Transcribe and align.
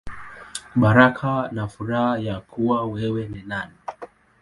Baraka 0.75 1.49
na 1.51 1.67
Furaha 1.67 2.17
Ya 2.19 2.39
Kuwa 2.41 2.85
Wewe 2.87 3.27
Ni 3.27 3.41
Nani. 3.41 3.75